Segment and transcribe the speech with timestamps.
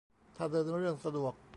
[0.35, 1.33] ถ้าเดินเรื่องสะดวก